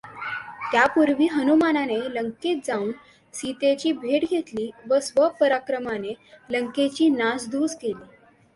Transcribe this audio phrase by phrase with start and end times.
[0.71, 2.91] त्यापूर्वी हनुमानाने लंकेत जावून
[3.33, 6.13] सीतेची भेट घेतली व स्व पराक्रमाने
[6.49, 8.03] लंकेची नासधूस केली.